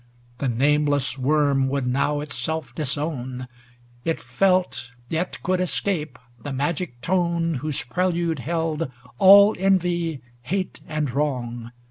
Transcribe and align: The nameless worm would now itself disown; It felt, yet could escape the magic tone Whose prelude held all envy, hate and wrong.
The 0.39 0.47
nameless 0.49 1.15
worm 1.19 1.67
would 1.69 1.85
now 1.85 2.21
itself 2.21 2.73
disown; 2.73 3.47
It 4.03 4.19
felt, 4.19 4.89
yet 5.09 5.37
could 5.43 5.61
escape 5.61 6.17
the 6.41 6.51
magic 6.51 6.99
tone 7.01 7.53
Whose 7.61 7.83
prelude 7.83 8.39
held 8.39 8.89
all 9.19 9.55
envy, 9.59 10.23
hate 10.41 10.81
and 10.87 11.11
wrong. 11.11 11.71